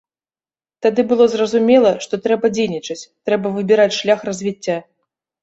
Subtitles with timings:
[0.85, 2.99] Тады было зразумела, што трэба дзейнічаць,
[3.31, 4.81] трэба выбіраць шлях развіцця.